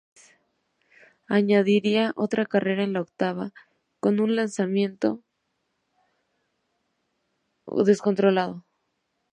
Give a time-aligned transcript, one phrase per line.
[1.27, 3.53] Louis añadiría otra carrera en la octava
[3.99, 5.21] con un lanzamiento
[7.67, 8.65] descontrolado.